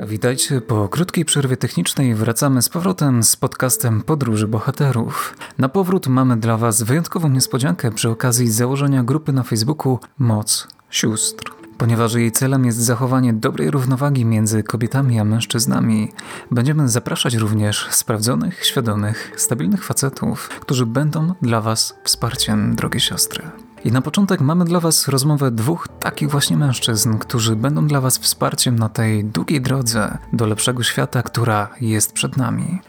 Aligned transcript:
Witajcie 0.00 0.60
po 0.60 0.88
krótkiej 0.88 1.24
przerwie 1.24 1.56
technicznej. 1.56 2.14
Wracamy 2.14 2.62
z 2.62 2.68
powrotem 2.68 3.22
z 3.22 3.36
podcastem 3.36 4.02
Podróży 4.02 4.48
Bohaterów. 4.48 5.36
Na 5.58 5.68
powrót 5.68 6.06
mamy 6.06 6.36
dla 6.36 6.56
Was 6.56 6.82
wyjątkową 6.82 7.28
niespodziankę 7.28 7.90
przy 7.90 8.10
okazji 8.10 8.50
założenia 8.50 9.04
grupy 9.04 9.32
na 9.32 9.42
Facebooku 9.42 9.98
Moc 10.18 10.68
Sióstr. 10.90 11.52
Ponieważ 11.78 12.14
jej 12.14 12.32
celem 12.32 12.64
jest 12.64 12.78
zachowanie 12.78 13.32
dobrej 13.32 13.70
równowagi 13.70 14.24
między 14.24 14.62
kobietami 14.62 15.18
a 15.18 15.24
mężczyznami, 15.24 16.12
będziemy 16.50 16.88
zapraszać 16.88 17.34
również 17.34 17.88
sprawdzonych, 17.90 18.64
świadomych, 18.64 19.32
stabilnych 19.36 19.84
facetów, 19.84 20.48
którzy 20.48 20.86
będą 20.86 21.34
dla 21.42 21.60
Was 21.60 21.94
wsparciem, 22.04 22.76
drogie 22.76 23.00
siostry. 23.00 23.50
I 23.84 23.92
na 23.92 24.02
początek 24.02 24.40
mamy 24.40 24.64
dla 24.64 24.80
Was 24.80 25.08
rozmowę 25.08 25.50
dwóch 25.50 25.88
takich 26.00 26.30
właśnie 26.30 26.56
mężczyzn, 26.56 27.18
którzy 27.18 27.56
będą 27.56 27.86
dla 27.86 28.00
Was 28.00 28.18
wsparciem 28.18 28.78
na 28.78 28.88
tej 28.88 29.24
długiej 29.24 29.60
drodze 29.60 30.18
do 30.32 30.46
lepszego 30.46 30.82
świata, 30.82 31.22
która 31.22 31.68
jest 31.80 32.12
przed 32.12 32.36
nami. 32.36 32.80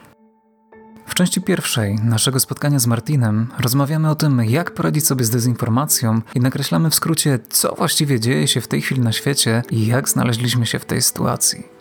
W 1.07 1.16
części 1.16 1.41
pierwszej 1.41 1.95
naszego 1.95 2.39
spotkania 2.39 2.79
z 2.79 2.88
Martinem 2.88 3.47
rozmawiamy 3.59 4.09
o 4.09 4.16
tym, 4.16 4.43
jak 4.43 4.73
poradzić 4.73 5.07
sobie 5.07 5.25
z 5.25 5.29
dezinformacją 5.29 6.21
i 6.35 6.39
nakreślamy 6.39 6.89
w 6.89 6.95
skrócie, 6.95 7.39
co 7.49 7.75
właściwie 7.75 8.19
dzieje 8.19 8.47
się 8.47 8.61
w 8.61 8.67
tej 8.67 8.81
chwili 8.81 9.02
na 9.02 9.11
świecie 9.11 9.63
i 9.71 9.88
jak 9.88 10.09
znaleźliśmy 10.09 10.66
się 10.66 10.80
w 10.80 10.85
tej 10.85 11.02
sytuacji. 11.02 11.72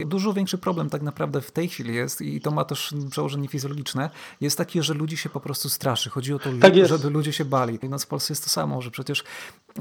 Dużo 0.00 0.32
większy 0.32 0.58
problem 0.58 0.90
tak 0.90 1.02
naprawdę 1.02 1.40
w 1.40 1.50
tej 1.50 1.68
chwili 1.68 1.94
jest 1.94 2.22
i 2.22 2.40
to 2.40 2.50
ma 2.50 2.64
też 2.64 2.94
przełożenie 3.10 3.48
fizjologiczne, 3.48 4.10
jest 4.40 4.58
takie, 4.58 4.82
że 4.82 4.94
ludzi 4.94 5.16
się 5.16 5.28
po 5.28 5.40
prostu 5.40 5.68
straszy. 5.68 6.10
Chodzi 6.10 6.34
o 6.34 6.38
to, 6.38 6.50
Tak 6.60 6.86
żeby 6.86 7.10
ludzie 7.10 7.32
się 7.32 7.44
bali. 7.44 7.78
U 7.82 7.88
nas 7.88 8.04
w 8.04 8.06
Polsce 8.06 8.32
jest 8.32 8.44
to 8.44 8.50
samo, 8.50 8.82
że 8.82 8.90
przecież 8.90 9.24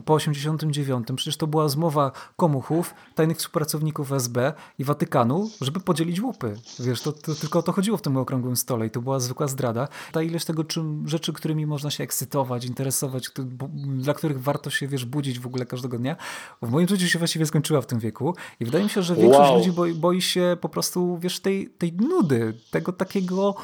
po 0.06 0.14
89 0.14 1.08
przecież 1.16 1.38
to 1.38 1.48
była 1.48 1.70
zmowa 1.70 2.12
komuchów, 2.36 2.94
tajnych 3.16 3.38
współpracowników 3.38 4.12
SB 4.12 4.54
i 4.80 4.84
Watykanu, 4.84 5.50
żeby 5.62 5.80
podzielić 5.80 6.22
łupy. 6.22 6.56
Wiesz, 6.80 7.02
to, 7.02 7.12
to 7.12 7.36
tylko 7.36 7.60
o 7.60 7.64
to 7.64 7.72
chodziło 7.72 7.98
w 7.98 8.02
tym 8.02 8.18
okrągłym 8.18 8.56
stole 8.56 8.88
i 8.88 8.90
to 8.90 9.02
była 9.02 9.20
zwykła 9.20 9.48
zdrada. 9.48 9.88
Ta 10.12 10.22
ilość 10.22 10.46
tego 10.46 10.64
czym, 10.64 11.08
rzeczy, 11.08 11.34
którymi 11.34 11.66
można 11.66 11.92
się 11.92 12.04
ekscytować, 12.04 12.66
interesować, 12.66 13.32
dla 13.86 14.14
których 14.14 14.44
warto 14.44 14.70
się, 14.70 14.88
wiesz, 14.88 15.06
budzić 15.06 15.40
w 15.40 15.48
ogóle 15.48 15.66
każdego 15.66 15.98
dnia, 15.98 16.16
w 16.62 16.70
moim 16.70 16.88
życiu 16.88 17.08
się 17.08 17.20
właściwie 17.20 17.46
skończyła 17.46 17.82
w 17.82 17.86
tym 17.86 18.00
wieku 18.00 18.36
i 18.60 18.66
wydaje 18.66 18.84
mi 18.84 18.90
się, 18.90 19.04
że 19.04 19.16
większość 19.16 19.50
wow. 19.50 19.58
ludzi 19.58 19.72
boi, 19.72 19.94
boi 20.06 20.22
się 20.22 20.58
po 20.62 20.70
prostu, 20.70 21.18
wiesz, 21.18 21.40
tej, 21.40 21.70
tej 21.70 21.94
nudy, 21.94 22.54
tego 22.72 22.94
takiego 22.94 23.56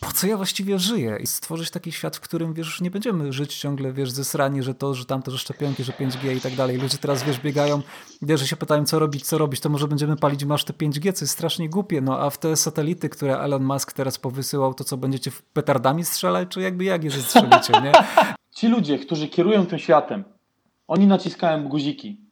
po 0.00 0.12
co 0.12 0.26
ja 0.26 0.36
właściwie 0.36 0.78
żyję 0.78 1.18
i 1.22 1.26
stworzyć 1.26 1.70
taki 1.70 1.92
świat, 1.92 2.16
w 2.16 2.20
którym 2.20 2.54
wiesz, 2.54 2.80
nie 2.80 2.90
będziemy 2.90 3.32
żyć 3.32 3.56
ciągle, 3.56 3.92
wiesz, 3.92 4.10
zesrani, 4.10 4.62
że 4.62 4.74
to, 4.74 4.94
że 4.94 5.04
tamto, 5.04 5.30
że 5.30 5.38
szczepionki, 5.38 5.84
że 5.84 5.92
5G 5.92 6.36
i 6.36 6.40
tak 6.40 6.54
dalej. 6.54 6.78
Ludzie 6.78 6.98
teraz, 6.98 7.22
wiesz, 7.22 7.40
biegają, 7.40 7.82
wiesz, 8.22 8.40
że 8.40 8.46
się 8.46 8.56
pytają, 8.56 8.84
co 8.84 8.98
robić, 8.98 9.26
co 9.26 9.38
robić, 9.38 9.60
to 9.60 9.68
może 9.68 9.88
będziemy 9.88 10.16
palić 10.16 10.44
masz 10.44 10.64
te 10.64 10.72
5G, 10.72 11.12
co 11.12 11.24
jest 11.24 11.32
strasznie 11.32 11.68
głupie, 11.68 12.00
no 12.00 12.20
a 12.20 12.30
w 12.30 12.38
te 12.38 12.56
satelity, 12.56 13.08
które 13.08 13.38
Elon 13.38 13.64
Musk 13.64 13.92
teraz 13.92 14.18
powysyłał, 14.18 14.74
to 14.74 14.84
co, 14.84 14.96
będziecie 14.96 15.30
petardami 15.52 16.04
strzelać, 16.04 16.48
czy 16.48 16.60
jakby 16.60 16.84
jak 16.84 17.04
je 17.04 17.10
zestrzelicie, 17.10 17.72
nie? 17.82 17.92
Ci 18.56 18.68
ludzie, 18.68 18.98
którzy 18.98 19.28
kierują 19.28 19.66
tym 19.66 19.78
światem, 19.78 20.24
oni 20.88 21.06
naciskają 21.06 21.68
guziki. 21.68 22.23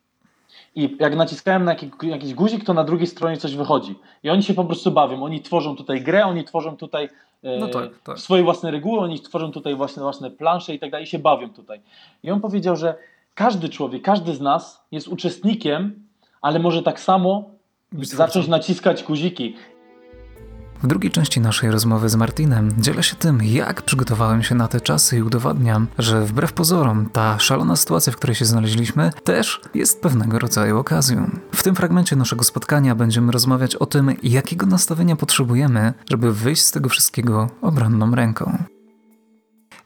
I 0.75 0.97
jak 1.01 1.17
naciskałem 1.17 1.65
na 1.65 1.75
jakiś 2.03 2.35
guzik, 2.35 2.65
to 2.65 2.75
na 2.75 2.85
drugiej 2.85 3.07
stronie 3.07 3.37
coś 3.37 3.57
wychodzi. 3.57 3.95
I 4.23 4.31
oni 4.31 4.43
się 4.43 4.55
po 4.55 4.65
prostu 4.65 4.91
bawią. 4.91 5.23
Oni 5.23 5.41
tworzą 5.41 5.77
tutaj 5.77 6.03
grę, 6.03 6.25
oni 6.27 6.45
tworzą 6.45 6.77
tutaj 6.77 7.09
e, 7.43 7.59
no 7.59 7.69
tak, 7.69 7.91
tak. 8.05 8.19
swoje 8.19 8.43
własne 8.43 8.71
reguły, 8.71 9.01
oni 9.01 9.21
tworzą 9.21 9.53
tutaj 9.53 9.75
własne, 9.75 10.03
własne 10.03 10.31
plansze 10.31 10.75
i 10.75 10.79
tak 10.79 10.91
dalej, 10.91 11.05
i 11.05 11.09
się 11.09 11.19
bawią 11.19 11.51
tutaj. 11.51 11.81
I 12.23 12.31
on 12.31 12.41
powiedział, 12.41 12.77
że 12.77 12.95
każdy 13.35 13.69
człowiek, 13.69 14.03
każdy 14.03 14.35
z 14.35 14.41
nas 14.41 14.85
jest 14.93 15.09
uczestnikiem, 15.09 16.07
ale 16.43 16.59
może 16.59 16.83
tak 16.83 17.01
samo 17.01 17.51
zacząć 18.03 18.49
naciskać 18.49 19.03
guziki. 19.03 19.57
W 20.83 20.87
drugiej 20.87 21.11
części 21.11 21.41
naszej 21.41 21.71
rozmowy 21.71 22.09
z 22.09 22.17
Martinem 22.17 22.73
dzielę 22.79 23.03
się 23.03 23.17
tym, 23.17 23.43
jak 23.43 23.83
przygotowałem 23.83 24.43
się 24.43 24.55
na 24.55 24.69
te 24.69 24.81
czasy 24.81 25.17
i 25.17 25.23
udowadniam, 25.23 25.87
że 25.99 26.25
wbrew 26.25 26.53
pozorom 26.53 27.11
ta 27.13 27.39
szalona 27.39 27.77
sytuacja, 27.77 28.13
w 28.13 28.17
której 28.17 28.37
się 28.37 28.45
znaleźliśmy, 28.45 29.13
też 29.25 29.61
jest 29.75 30.03
pewnego 30.03 30.39
rodzaju 30.39 30.79
okazją. 30.79 31.31
W 31.55 31.63
tym 31.63 31.75
fragmencie 31.75 32.17
naszego 32.17 32.45
spotkania 32.45 32.95
będziemy 32.95 33.33
rozmawiać 33.33 33.77
o 33.77 33.87
tym, 33.87 34.15
jakiego 34.23 34.67
nastawienia 34.67 35.17
potrzebujemy, 35.17 35.95
żeby 36.11 36.33
wyjść 36.33 36.63
z 36.63 36.71
tego 36.71 36.89
wszystkiego 36.89 37.51
obronną 37.61 38.15
ręką. 38.15 38.65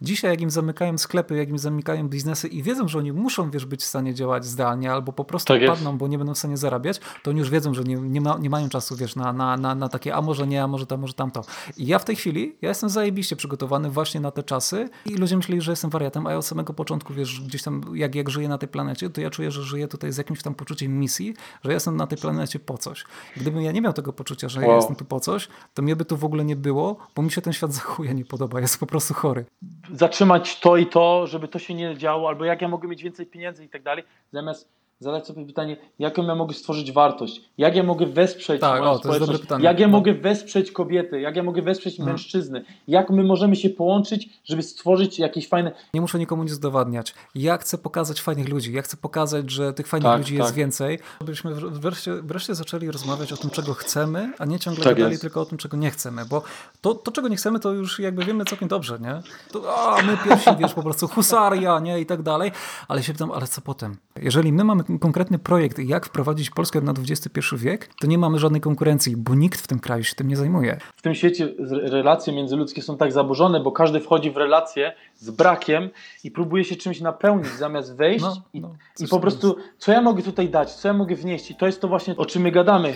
Dzisiaj, 0.03 0.31
jak 0.31 0.41
im 0.41 0.51
zamykają 0.51 0.99
sklepy, 0.99 1.37
jak 1.37 1.49
im 1.49 1.59
zamykają 1.59 2.09
biznesy 2.09 2.49
i 2.49 2.63
wiedzą, 2.63 2.89
że 2.89 2.99
oni 2.99 3.13
muszą 3.13 3.51
wiesz, 3.51 3.67
być 3.67 3.81
w 3.83 3.85
stanie 3.85 4.15
działać 4.15 4.45
zdalnie 4.45 4.93
albo 4.93 5.13
po 5.13 5.25
prostu 5.25 5.53
tak 5.53 5.67
padną, 5.67 5.99
bo 5.99 6.09
nie 6.09 6.19
będą 6.19 6.35
w 6.35 6.39
stanie 6.39 6.57
zarabiać, 6.57 7.01
to 7.23 7.31
oni 7.31 7.41
już 7.41 7.51
wiedzą, 7.51 7.75
że 7.75 7.85
nie, 7.85 7.97
nie, 7.97 8.21
ma, 8.21 8.39
nie 8.39 8.51
mają 8.51 8.69
czasu 8.69 8.97
wiesz, 8.97 9.17
na, 9.17 9.33
na, 9.33 9.57
na, 9.57 9.75
na 9.75 9.89
takie, 9.89 10.15
a 10.15 10.23
może 10.23 10.47
nie, 10.47 10.63
a 10.63 10.67
może 10.67 10.87
to, 10.87 10.97
może 10.97 11.15
tamto. 11.15 11.45
I 11.77 11.87
ja 11.87 11.99
w 11.99 12.05
tej 12.05 12.17
chwili, 12.17 12.57
ja 12.63 12.69
jestem 12.69 12.91
zajebiście 12.91 13.37
przygotowany 13.37 13.91
właśnie 13.91 14.21
na 14.21 14.31
te 14.31 14.43
czasy 14.43 14.89
i 15.07 15.15
ludzie 15.15 15.37
myśleli, 15.37 15.61
że 15.61 15.73
jestem 15.73 15.91
wariatem, 15.91 16.27
a 16.27 16.31
ja 16.31 16.39
od 16.39 16.47
samego 16.47 16.75
początku, 16.75 17.15
wiesz, 17.15 17.41
gdzieś 17.41 17.63
tam, 17.63 17.83
jak, 17.95 18.15
jak 18.15 18.31
żyję 18.31 18.49
na 18.49 18.59
tej 18.59 18.69
planecie, 18.69 19.11
to 19.11 19.21
ja 19.21 19.31
czuję, 19.31 19.51
że 19.51 19.63
żyję 19.63 19.89
tutaj 19.89 20.13
z 20.13 20.17
jakimś 20.17 20.43
tam 20.43 20.55
poczuciem 20.55 20.99
misji, 20.99 21.35
że 21.65 21.71
ja 21.71 21.75
jestem 21.75 21.97
na 21.97 22.07
tej 22.07 22.19
planecie 22.19 22.59
po 22.59 22.79
coś. 22.79 23.05
Gdybym 23.37 23.63
ja 23.63 23.73
nie 23.73 23.81
miał 23.81 23.93
tego 23.93 24.13
poczucia, 24.13 24.49
że 24.49 24.61
wow. 24.61 24.71
ja 24.71 24.77
jestem 24.77 24.97
tu 24.97 25.05
po 25.05 25.21
coś, 25.21 25.49
to 25.75 25.83
mnie 25.83 25.97
by 25.97 26.05
tu 26.05 26.17
w 26.17 26.25
ogóle 26.25 26.45
nie 26.45 26.57
było, 26.57 26.97
bo 27.15 27.23
mi 27.23 27.31
się 27.31 27.43
ten 27.43 27.53
świat 27.53 27.73
zachuje 27.73 28.15
nie 28.15 28.25
podoba, 28.25 28.61
jest 28.61 28.79
po 28.79 28.87
prostu 28.87 29.15
chory 29.15 29.45
zatrzymać 29.93 30.61
to 30.61 30.77
i 30.77 30.87
to, 30.87 31.27
żeby 31.27 31.49
to 31.49 31.59
się 31.59 31.75
nie 31.75 31.97
działo, 31.97 32.29
albo 32.29 32.45
jak 32.45 32.63
ja 32.63 32.69
mogę 32.69 32.89
mieć 32.89 33.03
więcej 33.03 33.27
pieniędzy 33.27 33.65
i 33.65 33.69
tak 33.69 33.83
dalej, 33.83 34.05
zamiast 34.33 34.69
zadać 35.01 35.27
sobie 35.27 35.47
pytanie, 35.47 35.77
jaką 35.99 36.27
ja 36.27 36.35
mogę 36.35 36.55
stworzyć 36.55 36.93
wartość, 36.93 37.41
jak 37.59 37.77
ja 37.77 37.83
mogę 37.83 38.07
wesprzeć 38.07 38.61
tak, 38.61 38.81
moją 38.81 38.93
o, 38.93 38.99
społeczność, 38.99 39.43
jak 39.61 39.81
ja 39.81 39.87
no. 39.87 39.93
mogę 39.93 40.15
wesprzeć 40.15 40.73
kobiety, 40.73 41.21
jak 41.21 41.37
ja 41.37 41.43
mogę 41.43 41.63
wesprzeć 41.63 41.97
hmm. 41.97 42.13
mężczyzny, 42.15 42.65
jak 42.89 43.11
my 43.11 43.25
możemy 43.25 43.57
się 43.57 43.71
połączyć, 43.71 44.29
żeby 44.45 44.63
stworzyć 44.63 45.19
jakieś 45.19 45.49
fajne... 45.49 45.73
Nie 45.95 46.01
muszę 46.01 46.19
nikomu 46.19 46.43
nic 46.43 46.57
udowadniać. 46.57 47.15
Ja 47.35 47.59
chcę 47.59 47.79
pokazać 47.79 48.21
fajnych 48.21 48.49
ludzi, 48.49 48.73
ja 48.73 48.83
chcę 48.83 48.97
pokazać, 48.97 49.51
że 49.51 49.73
tych 49.73 49.87
fajnych 49.87 50.11
tak, 50.11 50.19
ludzi 50.19 50.37
tak. 50.37 50.45
jest 50.45 50.55
więcej, 50.55 50.99
żebyśmy 51.21 51.55
wreszcie, 51.55 52.13
wreszcie 52.13 52.55
zaczęli 52.55 52.91
rozmawiać 52.91 53.33
o 53.33 53.37
tym, 53.37 53.51
czego 53.51 53.75
chcemy, 53.75 54.33
a 54.39 54.45
nie 54.45 54.59
ciągle 54.59 54.85
tak 54.85 54.97
gadali 54.97 55.19
tylko 55.19 55.41
o 55.41 55.45
tym, 55.45 55.59
czego 55.59 55.77
nie 55.77 55.91
chcemy, 55.91 56.25
bo 56.25 56.43
to, 56.81 56.95
to, 56.95 57.13
czego 57.13 57.29
nie 57.29 57.37
chcemy, 57.37 57.61
to 57.61 57.73
już 57.73 57.99
jakby 57.99 58.25
wiemy 58.25 58.45
całkiem 58.45 58.69
dobrze, 58.69 58.99
nie? 59.01 59.23
To, 59.53 59.77
a, 59.77 60.03
my 60.03 60.17
pierwsi, 60.25 60.51
wiesz, 60.59 60.75
po 60.75 60.83
prostu 60.83 61.09
husaria, 61.09 61.81
nie? 61.81 62.01
I 62.01 62.07
tak 62.07 62.23
dalej, 62.23 62.53
ale 62.89 63.03
się 63.03 63.13
pytam, 63.13 63.33
ale 63.33 63.47
co 63.47 63.61
potem? 63.61 63.97
Jeżeli 64.17 64.53
my 64.53 64.65
mamy 64.65 64.85
konkretny 65.01 65.39
projekt, 65.39 65.79
jak 65.79 66.07
wprowadzić 66.07 66.51
Polskę 66.51 66.81
na 66.81 66.93
XXI 66.93 67.41
wiek, 67.57 67.89
to 68.01 68.07
nie 68.07 68.19
mamy 68.19 68.39
żadnej 68.39 68.61
konkurencji, 68.61 69.17
bo 69.17 69.35
nikt 69.35 69.61
w 69.61 69.67
tym 69.67 69.79
kraju 69.79 70.05
się 70.05 70.15
tym 70.15 70.29
nie 70.29 70.37
zajmuje. 70.37 70.79
W 70.97 71.03
tym 71.03 71.15
świecie 71.15 71.55
relacje 71.83 72.33
międzyludzkie 72.33 72.83
są 72.83 72.97
tak 72.97 73.13
zaburzone, 73.13 73.61
bo 73.61 73.73
każdy 73.73 74.01
wchodzi 74.01 74.31
w 74.31 74.37
relacje 74.37 74.93
z 75.17 75.31
brakiem 75.31 75.91
i 76.25 76.31
próbuje 76.31 76.65
się 76.65 76.77
czymś 76.77 77.01
napełnić 77.01 77.47
zamiast 77.47 77.97
wejść 77.97 78.25
no, 78.25 78.43
i, 78.53 78.61
no, 78.61 78.75
i 79.01 79.09
po 79.09 79.21
prostu 79.21 79.57
co 79.79 79.93
ja 79.93 80.03
mogę 80.03 80.23
tutaj 80.23 80.49
dać, 80.49 80.75
co 80.75 80.89
ja 80.89 80.95
mogę 80.95 81.15
wnieść 81.15 81.51
i 81.51 81.55
to 81.55 81.67
jest 81.67 81.81
to 81.81 81.89
właśnie 81.89 82.17
o 82.17 82.27
czym 82.27 82.43
my 82.43 82.51
gadamy. 82.51 82.95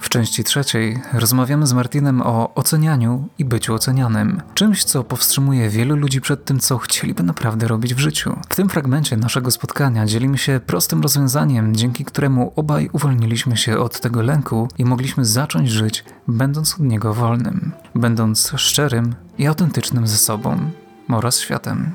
W 0.00 0.08
części 0.08 0.44
trzeciej 0.44 1.00
rozmawiamy 1.12 1.66
z 1.66 1.72
Martinem 1.72 2.22
o 2.22 2.54
ocenianiu 2.54 3.28
i 3.38 3.44
byciu 3.44 3.74
ocenianym. 3.74 4.42
Czymś, 4.54 4.84
co 4.84 5.04
powstrzymuje 5.04 5.68
wielu 5.68 5.96
ludzi 5.96 6.20
przed 6.20 6.44
tym, 6.44 6.60
co 6.60 6.78
chcieliby 6.78 7.22
naprawdę 7.22 7.68
robić 7.68 7.94
w 7.94 7.98
życiu. 7.98 8.38
W 8.48 8.56
tym 8.56 8.68
fragmencie 8.68 9.16
naszego 9.16 9.50
spotkania 9.50 10.06
dzielimy 10.06 10.38
się 10.38 10.60
prostym 10.66 11.02
rozwiązaniem, 11.02 11.76
dzięki 11.76 12.04
któremu 12.04 12.52
obaj 12.56 12.90
uwolniliśmy 12.92 13.56
się 13.56 13.78
od 13.78 14.00
tego 14.00 14.22
lęku 14.22 14.68
i 14.78 14.84
mogliśmy 14.84 15.24
zacząć 15.24 15.70
żyć, 15.70 16.04
będąc 16.28 16.74
od 16.74 16.80
niego 16.80 17.14
wolnym, 17.14 17.72
będąc 17.94 18.52
szczerym 18.56 19.14
i 19.38 19.46
autentycznym 19.46 20.06
ze 20.06 20.16
sobą 20.16 20.70
oraz 21.08 21.38
światem. 21.38 21.94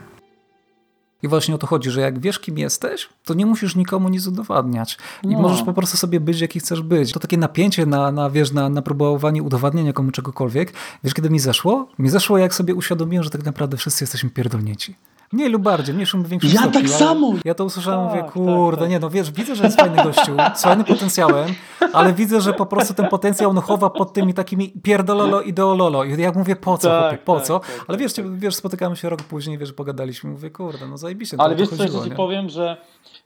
I 1.23 1.27
właśnie 1.27 1.55
o 1.55 1.57
to 1.57 1.67
chodzi, 1.67 1.91
że 1.91 2.01
jak 2.01 2.19
wiesz, 2.19 2.39
kim 2.39 2.57
jesteś, 2.57 3.09
to 3.25 3.33
nie 3.33 3.45
musisz 3.45 3.75
nikomu 3.75 4.09
nic 4.09 4.27
udowadniać. 4.27 4.97
I 5.23 5.27
no. 5.27 5.41
możesz 5.41 5.63
po 5.63 5.73
prostu 5.73 5.97
sobie 5.97 6.19
być, 6.19 6.41
jaki 6.41 6.59
chcesz 6.59 6.81
być. 6.81 7.11
To 7.11 7.19
takie 7.19 7.37
napięcie 7.37 7.85
na, 7.85 8.11
na 8.11 8.29
wiesz, 8.29 8.51
na, 8.51 8.69
na 8.69 8.81
próbowanie 8.81 9.43
udowadniania 9.43 9.93
komu 9.93 10.11
czegokolwiek. 10.11 10.73
Wiesz, 11.03 11.13
kiedy 11.13 11.29
mi 11.29 11.39
zeszło? 11.39 11.87
Mi 11.99 12.09
zeszło, 12.09 12.37
jak 12.37 12.53
sobie 12.53 12.75
uświadomiłem, 12.75 13.23
że 13.23 13.29
tak 13.29 13.45
naprawdę 13.45 13.77
wszyscy 13.77 14.03
jesteśmy 14.03 14.29
pierdolnięci. 14.29 14.95
Mniej 15.33 15.49
lub 15.49 15.61
bardziej, 15.61 15.95
mniejszym 15.95 16.19
lub 16.19 16.29
większym 16.29 16.51
Ja 16.51 16.61
stopniu, 16.61 16.81
tak 16.81 16.89
samo! 16.89 17.33
Ja 17.45 17.53
to 17.53 17.65
usłyszałem, 17.65 18.09
tak, 18.09 18.15
mówię, 18.15 18.31
kurde, 18.31 18.77
tak, 18.77 18.79
tak. 18.79 18.89
nie 18.89 18.99
no, 18.99 19.09
wiesz, 19.09 19.31
widzę, 19.31 19.55
że 19.55 19.63
jest 19.63 19.79
fajny 19.79 20.03
gościu, 20.03 20.35
z 20.55 20.61
fajnym 20.61 20.85
potencjałem, 20.85 21.49
ale 21.93 22.13
widzę, 22.13 22.41
że 22.41 22.53
po 22.53 22.65
prostu 22.65 22.93
ten 22.93 23.07
potencjał 23.07 23.53
no, 23.53 23.61
chowa 23.61 23.89
pod 23.89 24.13
tymi 24.13 24.33
takimi 24.33 24.69
pierdololo 24.83 25.41
ideololo. 25.41 26.03
I 26.03 26.21
jak 26.21 26.35
mówię, 26.35 26.55
po 26.55 26.77
co, 26.77 26.89
tak, 26.89 27.01
chłopie, 27.01 27.17
po 27.17 27.35
tak, 27.35 27.45
co? 27.45 27.59
Tak, 27.59 27.85
ale 27.87 27.97
wiesz, 27.97 28.13
wiesz, 28.35 28.55
spotykamy 28.55 28.95
się 28.95 29.09
rok 29.09 29.23
później, 29.23 29.57
wiesz, 29.57 29.73
pogadaliśmy, 29.73 30.29
mówię, 30.29 30.49
kurde, 30.49 30.87
no 30.87 30.97
zajebiście. 30.97 31.37
Ale 31.39 31.55
wiesz, 31.55 31.69
co 31.69 31.83
ja 31.83 31.89
ci 32.03 32.11
powiem, 32.11 32.49
że 32.49 32.77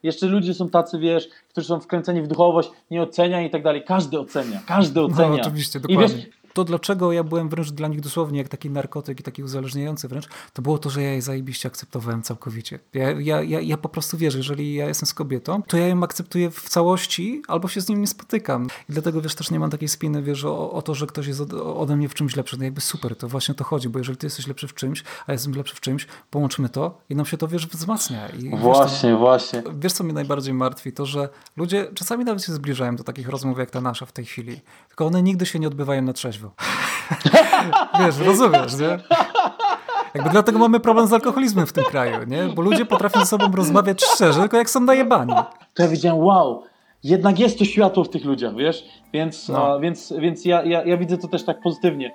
jeszcze 0.03 0.27
ludzie 0.27 0.53
są 0.53 0.69
tacy, 0.69 0.99
wiesz, 0.99 1.29
którzy 1.49 1.67
są 1.67 1.79
wkręceni 1.79 2.21
w 2.21 2.27
duchowość, 2.27 2.69
nie 2.91 3.01
ocenia 3.01 3.41
i 3.41 3.49
tak 3.49 3.63
dalej. 3.63 3.83
Każdy 3.87 4.19
ocenia, 4.19 4.59
każdy 4.67 4.99
no, 4.99 5.05
ocenia. 5.05 5.29
No, 5.29 5.41
oczywiście, 5.41 5.79
dokładnie. 5.79 6.05
I 6.05 6.09
wiesz, 6.09 6.27
to, 6.57 6.63
dlaczego 6.63 7.11
ja 7.11 7.23
byłem 7.23 7.49
wręcz 7.49 7.71
dla 7.71 7.87
nich 7.87 8.01
dosłownie 8.01 8.39
jak 8.39 8.47
taki 8.47 8.69
narkotyk 8.69 9.19
i 9.19 9.23
taki 9.23 9.43
uzależniający 9.43 10.07
wręcz, 10.07 10.27
to 10.53 10.61
było 10.61 10.77
to, 10.77 10.89
że 10.89 11.03
ja 11.03 11.13
je 11.13 11.21
zajebiście 11.21 11.67
akceptowałem 11.67 12.21
całkowicie. 12.21 12.79
Ja, 12.93 13.11
ja, 13.11 13.41
ja, 13.41 13.59
ja 13.59 13.77
po 13.77 13.89
prostu 13.89 14.17
wierzę, 14.17 14.37
jeżeli 14.37 14.73
ja 14.73 14.87
jestem 14.87 15.07
z 15.07 15.13
kobietą, 15.13 15.61
to 15.63 15.77
ja 15.77 15.87
ją 15.87 16.03
akceptuję 16.03 16.51
w 16.51 16.69
całości 16.69 17.41
albo 17.47 17.67
się 17.67 17.81
z 17.81 17.89
nim 17.89 18.01
nie 18.01 18.07
spotykam. 18.07 18.67
I 18.89 18.93
dlatego, 18.93 19.21
wiesz, 19.21 19.35
też 19.35 19.51
nie 19.51 19.59
mam 19.59 19.69
takiej 19.69 19.87
spiny, 19.87 20.23
wiesz, 20.23 20.45
o, 20.45 20.71
o 20.71 20.81
to, 20.81 20.95
że 20.95 21.07
ktoś 21.07 21.27
jest 21.27 21.53
ode 21.53 21.95
mnie 21.95 22.09
w 22.09 22.13
czymś 22.13 22.35
lepszy. 22.35 22.57
No 22.57 22.63
jakby 22.63 22.81
super, 22.81 23.15
to 23.15 23.27
właśnie 23.27 23.51
o 23.51 23.55
to 23.55 23.63
chodzi, 23.63 23.89
bo 23.89 23.99
jeżeli 23.99 24.17
ty 24.17 24.25
jesteś 24.25 24.47
lepszy 24.47 24.67
w 24.67 24.73
czymś, 24.73 25.03
a 25.27 25.31
ja 25.31 25.33
jestem 25.33 25.53
lepszy 25.53 25.75
w 25.75 25.79
czymś, 25.79 26.07
połączmy 26.31 26.69
to 26.69 27.01
i 27.09 27.15
nam 27.15 27.25
się 27.25 27.37
to, 27.37 27.47
wiesz, 27.47 27.67
wzmacnia. 27.67 28.29
I, 28.29 28.49
właśnie, 28.49 29.09
wiesz, 29.09 29.17
to, 29.17 29.17
właśnie. 29.17 29.63
Wiesz, 29.79 29.93
co 29.93 30.03
mnie 30.03 30.13
najbardziej 30.13 30.53
martwi? 30.53 30.91
To, 30.91 31.05
że 31.05 31.29
ludzie 31.57 31.87
czasami 31.93 32.25
nawet 32.25 32.43
się 32.43 32.53
zbliżają 32.53 32.95
do 32.95 33.03
takich 33.03 33.29
rozmów 33.29 33.57
jak 33.57 33.71
ta 33.71 33.81
nasza 33.81 34.05
w 34.05 34.11
tej 34.11 34.25
chwili, 34.25 34.61
tylko 34.87 35.05
one 35.05 35.23
nigdy 35.23 35.45
się 35.45 35.59
nie 35.59 35.67
odbywają 35.67 36.01
na 36.01 36.13
trzeźwo. 36.13 36.46
wiesz, 37.99 38.17
rozumiesz, 38.19 38.79
nie? 38.79 38.99
Jakby 40.13 40.29
dlatego 40.29 40.59
mamy 40.59 40.79
problem 40.79 41.07
z 41.07 41.13
alkoholizmem 41.13 41.65
w 41.65 41.73
tym 41.73 41.83
kraju, 41.83 42.17
nie? 42.27 42.43
Bo 42.43 42.61
ludzie 42.61 42.85
potrafią 42.85 43.19
ze 43.19 43.25
sobą 43.25 43.51
rozmawiać 43.55 44.03
szczerze, 44.05 44.39
tylko 44.39 44.57
jak 44.57 44.69
są 44.69 44.79
najebani. 44.79 45.33
To 45.73 45.83
ja 45.83 45.89
wiedziałem, 45.89 46.19
wow, 46.19 46.63
jednak 47.03 47.39
jest 47.39 47.59
to 47.59 47.65
światło 47.65 48.03
w 48.03 48.09
tych 48.09 48.25
ludziach, 48.25 48.55
wiesz? 48.55 48.85
Więc, 49.13 49.49
no. 49.49 49.73
a, 49.73 49.79
więc, 49.79 50.13
więc 50.19 50.45
ja, 50.45 50.63
ja, 50.63 50.83
ja 50.85 50.97
widzę 50.97 51.17
to 51.17 51.27
też 51.27 51.45
tak 51.45 51.61
pozytywnie. 51.61 52.11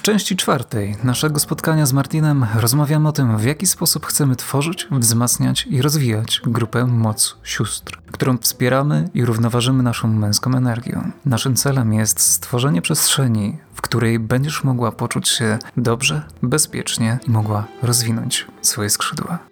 W 0.00 0.02
części 0.02 0.36
czwartej 0.36 0.96
naszego 1.04 1.40
spotkania 1.40 1.86
z 1.86 1.92
Martinem 1.92 2.46
rozmawiamy 2.54 3.08
o 3.08 3.12
tym, 3.12 3.38
w 3.38 3.44
jaki 3.44 3.66
sposób 3.66 4.06
chcemy 4.06 4.36
tworzyć, 4.36 4.88
wzmacniać 4.90 5.66
i 5.66 5.82
rozwijać 5.82 6.40
grupę 6.44 6.86
Moc 6.86 7.36
Sióstr, 7.44 7.98
którą 8.12 8.38
wspieramy 8.38 9.08
i 9.14 9.24
równoważymy 9.24 9.82
naszą 9.82 10.08
męską 10.08 10.54
energią. 10.54 11.10
Naszym 11.24 11.56
celem 11.56 11.92
jest 11.92 12.20
stworzenie 12.20 12.82
przestrzeni, 12.82 13.58
w 13.74 13.80
której 13.80 14.18
będziesz 14.18 14.64
mogła 14.64 14.92
poczuć 14.92 15.28
się 15.28 15.58
dobrze, 15.76 16.22
bezpiecznie 16.42 17.18
i 17.26 17.30
mogła 17.30 17.64
rozwinąć 17.82 18.46
swoje 18.62 18.90
skrzydła. 18.90 19.49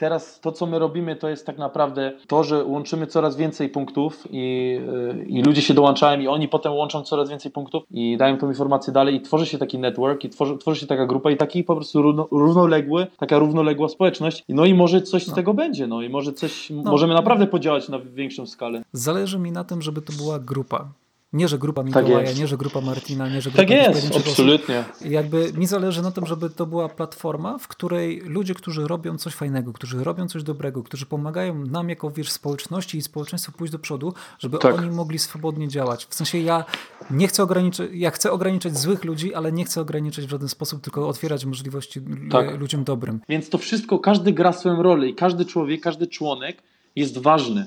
Teraz 0.00 0.40
to, 0.40 0.52
co 0.52 0.66
my 0.66 0.78
robimy, 0.78 1.16
to 1.16 1.28
jest 1.28 1.46
tak 1.46 1.58
naprawdę 1.58 2.12
to, 2.26 2.44
że 2.44 2.64
łączymy 2.64 3.06
coraz 3.06 3.36
więcej 3.36 3.68
punktów 3.68 4.24
i, 4.30 4.78
y, 5.20 5.24
i 5.24 5.42
ludzie 5.42 5.62
się 5.62 5.74
dołączają 5.74 6.20
i 6.20 6.28
oni 6.28 6.48
potem 6.48 6.72
łączą 6.72 7.02
coraz 7.02 7.30
więcej 7.30 7.52
punktów 7.52 7.82
i 7.90 8.16
dają 8.16 8.38
tą 8.38 8.48
informację 8.48 8.92
dalej 8.92 9.14
i 9.14 9.20
tworzy 9.20 9.46
się 9.46 9.58
taki 9.58 9.78
network 9.78 10.24
i 10.24 10.28
tworzy, 10.28 10.58
tworzy 10.58 10.80
się 10.80 10.86
taka 10.86 11.06
grupa 11.06 11.30
i 11.30 11.36
taki 11.36 11.64
po 11.64 11.76
prostu 11.76 12.02
równo, 12.02 12.28
równoległy, 12.30 13.06
taka 13.18 13.38
równoległa 13.38 13.88
społeczność. 13.88 14.44
No 14.48 14.64
i 14.64 14.74
może 14.74 15.02
coś 15.02 15.26
no. 15.26 15.32
z 15.32 15.36
tego 15.36 15.54
będzie, 15.54 15.86
no 15.86 16.02
i 16.02 16.08
może 16.08 16.32
coś, 16.32 16.70
no. 16.70 16.90
możemy 16.90 17.14
naprawdę 17.14 17.46
podziałać 17.46 17.88
na 17.88 17.98
większą 17.98 18.46
skalę. 18.46 18.82
Zależy 18.92 19.38
mi 19.38 19.52
na 19.52 19.64
tym, 19.64 19.82
żeby 19.82 20.02
to 20.02 20.12
była 20.12 20.38
grupa. 20.38 20.88
Nie, 21.32 21.48
że 21.48 21.58
grupa 21.58 21.82
tak 21.82 21.86
Mikołaja, 21.86 22.26
tak 22.26 22.38
nie, 22.38 22.46
że 22.46 22.56
grupa 22.56 22.80
Martina, 22.80 23.28
nie, 23.28 23.42
że 23.42 23.50
grupa 23.50 23.62
Tak 23.62 23.70
jest, 23.70 24.16
absolutnie. 24.16 24.84
Osób. 24.90 25.10
Jakby 25.10 25.52
mi 25.52 25.66
zależy 25.66 26.02
na 26.02 26.10
tym, 26.10 26.26
żeby 26.26 26.50
to 26.50 26.66
była 26.66 26.88
platforma, 26.88 27.58
w 27.58 27.68
której 27.68 28.20
ludzie, 28.20 28.54
którzy 28.54 28.88
robią 28.88 29.18
coś 29.18 29.34
fajnego, 29.34 29.72
którzy 29.72 30.04
robią 30.04 30.28
coś 30.28 30.42
dobrego, 30.42 30.82
którzy 30.82 31.06
pomagają 31.06 31.66
nam 31.66 31.88
jako 31.88 32.10
wiesz, 32.10 32.30
społeczności 32.30 32.98
i 32.98 33.02
społeczeństwu 33.02 33.52
pójść 33.52 33.72
do 33.72 33.78
przodu, 33.78 34.14
żeby 34.38 34.58
tak. 34.58 34.78
oni 34.78 34.90
mogli 34.90 35.18
swobodnie 35.18 35.68
działać. 35.68 36.06
W 36.06 36.14
sensie 36.14 36.38
ja 36.38 36.64
nie 37.10 37.28
chcę 37.28 37.42
ograniczyć, 37.42 37.90
ja 37.92 38.10
chcę 38.10 38.32
ograniczać 38.32 38.78
złych 38.78 39.04
ludzi, 39.04 39.34
ale 39.34 39.52
nie 39.52 39.64
chcę 39.64 39.80
ograniczać 39.80 40.26
w 40.26 40.30
żaden 40.30 40.48
sposób, 40.48 40.82
tylko 40.82 41.08
otwierać 41.08 41.44
możliwości 41.44 42.00
tak. 42.30 42.60
ludziom 42.60 42.84
dobrym. 42.84 43.20
Więc 43.28 43.48
to 43.48 43.58
wszystko, 43.58 43.98
każdy 43.98 44.32
gra 44.32 44.52
swoją 44.52 44.82
rolę 44.82 45.08
i 45.08 45.14
każdy 45.14 45.44
człowiek, 45.44 45.80
każdy 45.80 46.06
członek 46.06 46.62
jest 46.96 47.18
ważny 47.18 47.66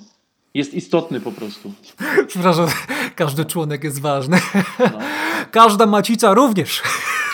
jest 0.53 0.73
istotny 0.73 1.19
po 1.19 1.31
prostu. 1.31 1.73
Przepraszam, 2.27 2.67
każdy 3.15 3.45
członek 3.45 3.83
jest 3.83 4.01
ważny. 4.01 4.39
No. 4.79 4.85
Każda 5.51 5.85
macica 5.85 6.33
również. 6.33 6.81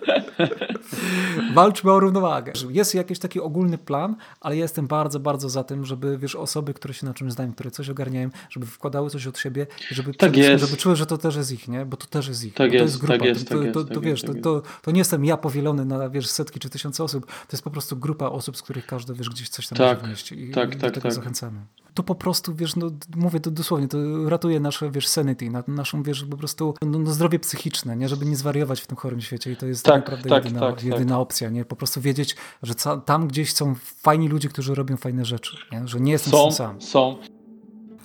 Walczmy 1.54 1.92
o 1.92 2.00
równowagę. 2.00 2.54
Jest 2.70 2.96
jakiś 2.96 3.20
taki 3.20 3.40
ogólny 3.40 3.78
plan, 3.78 4.16
ale 4.42 4.56
ja 4.56 4.62
jestem 4.62 4.88
bardzo, 4.88 5.20
bardzo 5.20 5.50
za 5.50 5.64
tym, 5.64 5.86
żeby 5.86 6.18
wiesz, 6.18 6.36
osoby, 6.36 6.74
które 6.74 6.94
się 6.94 7.06
na 7.06 7.14
czymś 7.14 7.34
znają, 7.34 7.54
które 7.54 7.72
coś 7.72 7.90
ogarniają, 7.90 8.30
żeby 8.50 8.66
wkładały 8.66 9.10
coś 9.10 9.28
od 9.28 9.40
siebie, 9.40 9.68
żeby, 9.92 10.14
tak 10.14 10.36
żeby 10.36 10.78
czuły, 10.78 10.96
że 10.96 11.06
to 11.06 11.18
też 11.18 11.36
jest 11.36 11.52
ich, 11.52 11.68
nie? 11.68 11.86
Bo 11.86 11.98
to 11.98 12.08
też 12.08 12.28
jest 12.28 12.44
ich. 12.46 12.54
Tak 12.54 12.74
jest, 12.74 12.82
to 12.82 12.86
jest 12.86 12.98
grupa. 12.98 13.14
Tak 13.14 13.26
jest, 13.26 13.50
to, 13.50 13.64
tak 13.64 13.74
to, 13.74 13.84
to, 13.84 13.94
tak 13.94 14.04
wiesz, 14.04 14.22
to, 14.22 14.34
to, 14.34 14.62
to, 14.82 14.92
nie 14.92 15.00
jestem 15.00 15.26
ja 15.26 15.38
powielony 15.38 15.86
na 15.86 16.10
wiesz, 16.10 16.28
setki 16.28 16.60
czy 16.60 16.70
tysiące 16.70 17.04
osób. 17.04 17.26
To 17.26 17.52
jest 17.52 17.64
po 17.64 17.72
prostu 17.72 17.98
grupa 17.98 18.26
osób, 18.26 18.58
z 18.58 18.62
których 18.62 18.86
każdy 18.86 19.14
wiesz, 19.14 19.30
gdzieś 19.30 19.50
coś 19.50 19.68
tam 19.68 19.78
tak, 19.78 19.98
może 19.98 20.08
wnieść. 20.08 20.32
I, 20.32 20.52
tak, 20.52 20.76
i 20.76 20.78
tak, 20.78 20.82
do 20.82 20.92
tego 20.92 21.02
tak. 21.02 21.14
zachęcamy 21.14 21.60
to 21.98 22.04
po 22.04 22.16
prostu, 22.16 22.56
wiesz, 22.56 22.76
no, 22.76 22.92
mówię 23.16 23.40
to 23.40 23.52
dosłownie, 23.52 23.88
to 23.88 23.98
ratuje 24.30 24.60
nasze, 24.60 24.92
wiesz, 24.92 25.08
sanity, 25.08 25.50
naszą, 25.68 26.04
wiesz, 26.04 26.26
po 26.26 26.38
prostu 26.38 26.74
no, 26.82 27.00
no 27.00 27.12
zdrowie 27.12 27.40
psychiczne, 27.40 27.96
nie, 27.96 28.10
żeby 28.10 28.26
nie 28.26 28.36
zwariować 28.36 28.82
w 28.82 28.88
tym 28.88 28.98
chorym 28.98 29.22
świecie 29.22 29.52
i 29.52 29.56
to 29.56 29.66
jest 29.66 29.86
tak, 29.86 29.96
naprawdę 29.96 30.30
tak, 30.30 30.46
jedyna, 30.46 30.60
tak, 30.60 30.84
jedyna 30.84 31.12
tak. 31.12 31.20
opcja, 31.20 31.50
nie, 31.50 31.66
po 31.66 31.76
prostu 31.76 32.02
wiedzieć, 32.02 32.36
że 32.64 32.74
tam 33.06 33.28
gdzieś 33.28 33.54
są 33.54 33.76
fajni 33.76 34.28
ludzie, 34.28 34.50
którzy 34.50 34.76
robią 34.76 34.98
fajne 34.98 35.26
rzeczy, 35.26 35.58
nie? 35.72 35.88
że 35.88 36.00
nie 36.00 36.12
jestem 36.12 36.32
są, 36.32 36.52
sam. 36.52 36.82
Są, 36.82 37.18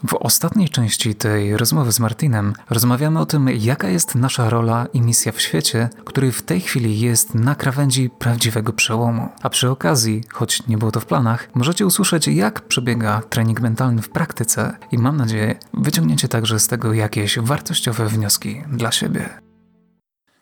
w 0.06 0.14
ostatniej 0.14 0.69
części 0.69 1.14
tej 1.14 1.56
rozmowy 1.56 1.93
z 1.93 2.00
Martinem 2.00 2.52
rozmawiamy 2.70 3.20
o 3.20 3.26
tym, 3.26 3.49
jaka 3.49 3.88
jest 3.88 4.14
nasza 4.14 4.50
rola 4.50 4.87
i 4.93 5.00
misja 5.00 5.32
w 5.32 5.40
świecie, 5.40 5.88
który 6.04 6.32
w 6.32 6.43
tej 6.43 6.60
chwili 6.60 7.00
jest 7.00 7.34
na 7.34 7.54
krawędzi 7.54 8.10
prawdziwego 8.19 8.72
przełomu. 8.72 9.28
A 9.43 9.50
przy 9.50 9.70
okazji, 9.70 10.25
choć 10.32 10.66
nie 10.66 10.78
było 10.78 10.90
to 10.90 11.00
w 11.00 11.06
planach, 11.06 11.49
możecie 11.54 11.87
usłyszeć, 11.87 12.28
jak 12.28 12.60
przebiega 12.60 13.22
trening 13.31 13.60
mentalny 13.60 14.02
w 14.02 14.10
praktyce 14.10 14.76
i 14.93 14.99
mam 14.99 15.16
nadzieję, 15.16 15.58
wyciągniecie 15.75 16.28
także 16.28 16.60
z 16.60 16.69
tego 16.69 16.93
jakieś 16.93 17.38
wartościowe 17.38 18.08
wnioski 18.08 18.62
dla 18.72 18.93
siebie. 18.93 19.51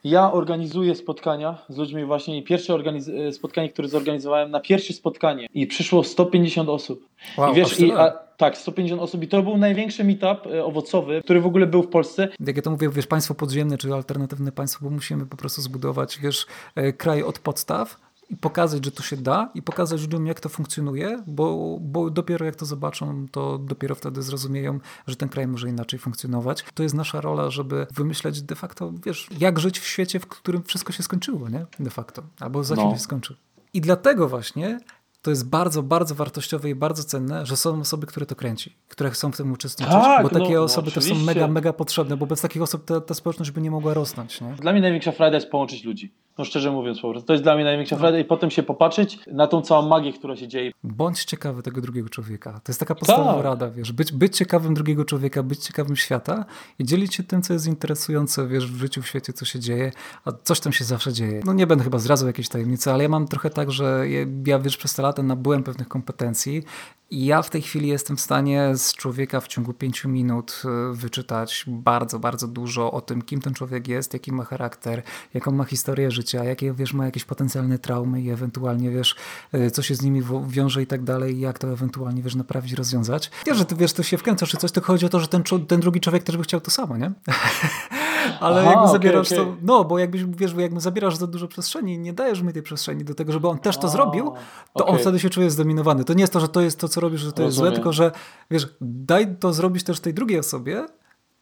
Ja 0.04 0.32
organizuję 0.32 0.94
spotkania 0.94 1.58
z 1.68 1.76
ludźmi 1.76 2.04
właśnie 2.04 2.38
i 2.38 2.42
pierwsze 2.42 2.74
e, 2.74 3.32
spotkanie, 3.32 3.68
które 3.68 3.88
zorganizowałem 3.88 4.50
na 4.50 4.60
pierwsze 4.60 4.92
spotkanie 4.92 5.46
i 5.54 5.66
przyszło 5.66 6.04
150 6.04 6.68
osób. 6.68 7.08
Wow, 7.38 7.52
I 7.52 7.56
wiesz, 7.56 7.80
i, 7.80 7.92
a, 7.92 8.10
tak, 8.36 8.58
150 8.58 9.02
osób 9.02 9.22
i 9.22 9.28
to 9.28 9.42
był 9.42 9.56
największy 9.56 10.04
meetup 10.04 10.46
e, 10.46 10.64
owocowy, 10.64 11.20
który 11.24 11.40
w 11.40 11.46
ogóle 11.46 11.66
był 11.66 11.82
w 11.82 11.88
Polsce. 11.88 12.28
Jak 12.46 12.56
ja 12.56 12.62
to 12.62 12.70
mówię, 12.70 12.88
wiesz, 12.88 13.06
państwo 13.06 13.34
podziemne 13.34 13.78
czy 13.78 13.94
alternatywne 13.94 14.52
państwo, 14.52 14.84
bo 14.84 14.90
musimy 14.90 15.26
po 15.26 15.36
prostu 15.36 15.62
zbudować, 15.62 16.18
wiesz, 16.18 16.46
e, 16.74 16.92
kraj 16.92 17.22
od 17.22 17.38
podstaw, 17.38 18.09
i 18.30 18.36
pokazać, 18.36 18.84
że 18.84 18.90
to 18.90 19.02
się 19.02 19.16
da 19.16 19.50
i 19.54 19.62
pokazać 19.62 20.02
ludziom, 20.02 20.26
jak 20.26 20.40
to 20.40 20.48
funkcjonuje, 20.48 21.22
bo, 21.26 21.78
bo 21.80 22.10
dopiero 22.10 22.46
jak 22.46 22.56
to 22.56 22.66
zobaczą, 22.66 23.26
to 23.32 23.58
dopiero 23.58 23.94
wtedy 23.94 24.22
zrozumieją, 24.22 24.80
że 25.06 25.16
ten 25.16 25.28
kraj 25.28 25.46
może 25.46 25.68
inaczej 25.68 25.98
funkcjonować. 25.98 26.64
To 26.74 26.82
jest 26.82 26.94
nasza 26.94 27.20
rola, 27.20 27.50
żeby 27.50 27.86
wymyśleć 27.94 28.42
de 28.42 28.54
facto, 28.54 28.92
wiesz, 29.06 29.28
jak 29.38 29.58
żyć 29.58 29.78
w 29.78 29.86
świecie, 29.86 30.20
w 30.20 30.26
którym 30.26 30.62
wszystko 30.62 30.92
się 30.92 31.02
skończyło, 31.02 31.48
nie? 31.48 31.66
De 31.80 31.90
facto. 31.90 32.22
Albo 32.40 32.64
za 32.64 32.74
chwilę 32.74 32.90
no. 32.90 32.96
się 32.96 33.02
skończy. 33.02 33.36
I 33.72 33.80
dlatego 33.80 34.28
właśnie 34.28 34.80
to 35.22 35.30
jest 35.30 35.48
bardzo, 35.48 35.82
bardzo 35.82 36.14
wartościowe 36.14 36.70
i 36.70 36.74
bardzo 36.74 37.04
cenne, 37.04 37.46
że 37.46 37.56
są 37.56 37.80
osoby, 37.80 38.06
które 38.06 38.26
to 38.26 38.36
kręci, 38.36 38.76
które 38.88 39.10
chcą 39.10 39.32
w 39.32 39.36
tym 39.36 39.52
uczestniczyć, 39.52 39.94
tak, 39.94 40.22
bo 40.22 40.28
takie 40.28 40.54
no, 40.54 40.62
osoby 40.62 40.86
no, 40.86 40.94
też 40.94 41.04
są 41.04 41.14
mega, 41.14 41.48
mega 41.48 41.72
potrzebne, 41.72 42.16
bo 42.16 42.26
bez 42.26 42.40
takich 42.40 42.62
osób 42.62 42.84
ta, 42.84 43.00
ta 43.00 43.14
społeczność 43.14 43.50
by 43.50 43.60
nie 43.60 43.70
mogła 43.70 43.94
rosnąć. 43.94 44.40
Nie? 44.40 44.52
Dla 44.54 44.72
mnie 44.72 44.80
największa 44.80 45.12
frajda 45.12 45.36
jest 45.36 45.50
połączyć 45.50 45.84
ludzi. 45.84 46.14
No 46.38 46.44
szczerze 46.44 46.70
mówiąc 46.70 47.00
po 47.00 47.10
prostu. 47.10 47.26
To 47.26 47.32
jest 47.32 47.44
dla 47.44 47.54
mnie 47.54 47.64
największa 47.64 47.96
frajda 47.96 48.18
i 48.18 48.24
potem 48.24 48.50
się 48.50 48.62
popatrzeć 48.62 49.18
na 49.26 49.46
tą 49.46 49.62
całą 49.62 49.88
magię, 49.88 50.12
która 50.12 50.36
się 50.36 50.48
dzieje. 50.48 50.72
Bądź 50.84 51.24
ciekawy 51.24 51.62
tego 51.62 51.80
drugiego 51.80 52.08
człowieka. 52.08 52.52
To 52.52 52.72
jest 52.72 52.80
taka 52.80 52.94
podstawowa 52.94 53.34
tak. 53.34 53.44
rada, 53.44 53.70
wiesz, 53.70 53.92
być, 53.92 54.12
być 54.12 54.36
ciekawym 54.36 54.74
drugiego 54.74 55.04
człowieka, 55.04 55.42
być 55.42 55.58
ciekawym 55.66 55.96
świata 55.96 56.44
i 56.78 56.84
dzielić 56.84 57.14
się 57.14 57.22
tym, 57.22 57.42
co 57.42 57.52
jest 57.52 57.66
interesujące, 57.66 58.46
wiesz, 58.46 58.66
w 58.66 58.76
życiu, 58.76 59.02
w 59.02 59.06
świecie, 59.06 59.32
co 59.32 59.44
się 59.44 59.60
dzieje, 59.60 59.92
a 60.24 60.32
coś 60.44 60.60
tam 60.60 60.72
się 60.72 60.84
zawsze 60.84 61.12
dzieje. 61.12 61.40
No 61.44 61.52
nie 61.52 61.66
będę 61.66 61.84
chyba 61.84 61.98
zdradzał 61.98 62.26
jakiejś 62.26 62.48
tajemnicy, 62.48 62.92
ale 62.92 63.02
ja 63.02 63.08
mam 63.08 63.28
trochę 63.28 63.50
tak, 63.50 63.70
że 63.70 64.04
ja, 64.46 64.58
wiesz, 64.58 64.76
przez 64.76 64.94
te 64.94 65.02
lata 65.02 65.22
nabyłem 65.22 65.62
pewnych 65.62 65.88
kompetencji 65.88 66.62
ja 67.10 67.42
w 67.42 67.50
tej 67.50 67.62
chwili 67.62 67.88
jestem 67.88 68.16
w 68.16 68.20
stanie 68.20 68.76
z 68.76 68.94
człowieka 68.94 69.40
w 69.40 69.48
ciągu 69.48 69.72
pięciu 69.72 70.08
minut 70.08 70.62
e, 70.64 70.94
wyczytać 70.94 71.64
bardzo, 71.68 72.18
bardzo 72.18 72.48
dużo 72.48 72.92
o 72.92 73.00
tym, 73.00 73.22
kim 73.22 73.40
ten 73.40 73.54
człowiek 73.54 73.88
jest, 73.88 74.12
jaki 74.12 74.32
ma 74.32 74.44
charakter, 74.44 75.02
jaką 75.34 75.50
ma 75.50 75.64
historię 75.64 76.10
życia, 76.10 76.44
jakie, 76.44 76.72
wiesz, 76.72 76.92
ma 76.92 77.04
jakieś 77.04 77.24
potencjalne 77.24 77.78
traumy 77.78 78.22
i 78.22 78.30
ewentualnie, 78.30 78.90
wiesz, 78.90 79.16
e, 79.52 79.70
co 79.70 79.82
się 79.82 79.94
z 79.94 80.02
nimi 80.02 80.22
wiąże 80.46 80.82
i 80.82 80.86
tak 80.86 81.02
dalej, 81.02 81.40
jak 81.40 81.58
to 81.58 81.72
ewentualnie, 81.72 82.22
wiesz, 82.22 82.34
naprawić, 82.34 82.72
rozwiązać. 82.72 83.30
Nie, 83.46 83.54
że 83.54 83.64
ty, 83.64 83.74
wiesz, 83.74 83.92
to 83.92 84.02
się 84.02 84.18
wkręcasz 84.18 84.50
czy 84.50 84.56
coś, 84.56 84.72
tylko 84.72 84.86
chodzi 84.86 85.06
o 85.06 85.08
to, 85.08 85.20
że 85.20 85.28
ten, 85.28 85.42
ten 85.68 85.80
drugi 85.80 86.00
człowiek 86.00 86.22
też 86.22 86.36
by 86.36 86.42
chciał 86.42 86.60
to 86.60 86.70
samo, 86.70 86.96
nie? 86.96 87.12
Ale 88.40 88.60
Aha, 88.60 88.70
jakby 88.70 88.88
zabierasz 88.88 89.32
okay, 89.32 89.42
okay. 89.42 89.54
to, 89.54 89.60
no 89.62 89.84
bo 89.84 89.98
jakbyś, 89.98 90.24
wiesz, 90.24 90.54
bo 90.54 90.60
jakby 90.60 90.80
zabierasz 90.80 91.16
za 91.16 91.26
dużo 91.26 91.48
przestrzeni 91.48 91.94
i 91.94 91.98
nie 91.98 92.12
dajesz 92.12 92.42
mi 92.42 92.52
tej 92.52 92.62
przestrzeni 92.62 93.04
do 93.04 93.14
tego, 93.14 93.32
żeby 93.32 93.48
on 93.48 93.58
też 93.58 93.76
to 93.76 93.86
A, 93.86 93.90
zrobił, 93.90 94.32
to 94.74 94.84
okay. 94.84 94.94
on 94.94 95.00
wtedy 95.00 95.18
się 95.18 95.30
czuje 95.30 95.50
zdominowany. 95.50 96.04
To 96.04 96.14
nie 96.14 96.20
jest 96.20 96.32
to, 96.32 96.40
że 96.40 96.48
to 96.48 96.60
jest 96.60 96.80
to, 96.80 96.88
co 96.88 97.00
robisz, 97.00 97.20
że 97.20 97.32
to 97.32 97.42
Rozumiem. 97.42 97.46
jest 97.46 97.56
złe, 97.56 97.72
tylko 97.72 97.92
że 97.92 98.12
wiesz, 98.50 98.68
daj 98.80 99.36
to 99.36 99.52
zrobić 99.52 99.84
też 99.84 100.00
tej 100.00 100.14
drugiej 100.14 100.38
osobie, 100.38 100.86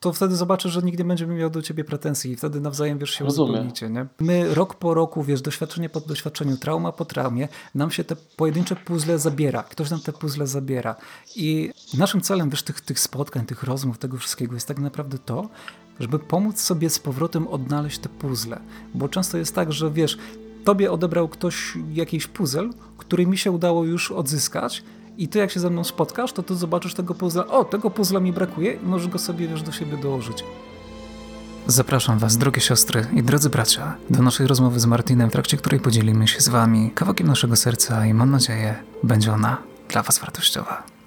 to 0.01 0.13
wtedy 0.13 0.37
zobaczysz, 0.37 0.73
że 0.73 0.83
nikt 0.83 0.99
nie 0.99 1.05
będzie 1.05 1.27
miał 1.27 1.51
do 1.51 1.63
ciebie 1.63 1.85
pretensji 1.85 2.33
i 2.33 2.37
wtedy 2.37 2.61
nawzajem, 2.61 2.99
wiesz, 2.99 3.11
się 3.11 3.25
uzupełnicie, 3.25 3.91
nie? 3.91 4.07
My 4.21 4.55
rok 4.55 4.75
po 4.75 4.95
roku, 4.95 5.23
wiesz, 5.23 5.43
doświadczenie 5.43 5.89
po 5.89 6.01
doświadczeniu, 6.01 6.57
trauma 6.57 6.93
po 6.93 7.05
traumie, 7.05 7.49
nam 7.75 7.91
się 7.91 8.05
te 8.05 8.17
pojedyncze 8.37 8.77
puzzle 8.77 9.19
zabiera. 9.19 9.63
Ktoś 9.63 9.91
nam 9.91 10.01
te 10.01 10.13
puzzle 10.13 10.47
zabiera. 10.47 10.97
I 11.37 11.71
naszym 11.99 12.21
celem, 12.21 12.51
wiesz, 12.51 12.63
tych, 12.63 12.81
tych 12.81 13.01
spotkań, 13.01 13.47
tych 13.47 13.63
rozmów, 13.63 13.99
tego 13.99 14.17
wszystkiego 14.17 14.55
jest 14.55 14.69
tak 14.69 14.79
naprawdę 14.79 15.19
to, 15.19 15.49
żeby 16.01 16.19
pomóc 16.19 16.61
sobie 16.61 16.91
z 16.91 16.99
powrotem 16.99 17.49
odnaleźć 17.49 17.99
te 17.99 18.09
puzzle. 18.09 18.61
Bo 18.95 19.09
często 19.09 19.39
jest 19.39 19.55
tak, 19.55 19.73
że 19.73 19.91
wiesz, 19.91 20.19
tobie 20.65 20.93
odebrał 20.93 21.29
ktoś 21.29 21.79
jakiś 21.93 22.27
puzzle, 22.27 22.71
który 22.99 23.27
mi 23.27 23.39
się 23.39 23.51
udało 23.51 23.85
już 23.85 24.13
odzyskać 24.13 24.85
i 25.19 25.29
ty 25.29 25.39
jak 25.39 25.51
się 25.51 25.61
ze 25.61 25.71
mną 25.71 25.85
spotkasz, 25.85 26.33
to 26.33 26.43
ty 26.43 26.57
zobaczysz 26.57 26.95
tego 26.95 27.15
puzzla, 27.15 27.47
o, 27.47 27.65
tego 27.65 27.91
puzzla 27.91 28.21
mi 28.21 28.33
brakuje 28.33 28.73
i 28.73 28.87
możesz 28.87 29.09
go 29.09 29.19
sobie, 29.19 29.49
wiesz, 29.49 29.63
do 29.63 29.73
siebie 29.73 29.97
dołożyć. 29.97 30.45
Zapraszam 31.67 32.19
Was, 32.19 32.37
drogie 32.37 32.61
siostry 32.61 33.07
i 33.13 33.23
drodzy 33.23 33.51
bracia, 33.51 33.97
do 34.11 34.23
naszej 34.23 34.47
rozmowy 34.47 34.81
z 34.81 34.87
Martinem, 34.87 35.31
w 35.31 35.33
trakcie 35.33 35.57
której 35.57 35.81
podzielimy 35.81 36.29
się 36.29 36.41
z 36.41 36.49
Wami 36.49 36.91
kawałkiem 36.95 37.27
naszego 37.27 37.57
serca 37.57 38.07
i 38.07 38.15
mam 38.15 38.31
nadzieję, 38.31 38.75
będzie 39.03 39.33
ona 39.33 39.57
dla 39.89 40.03
Was 40.03 40.19
wartościowa. 40.19 40.98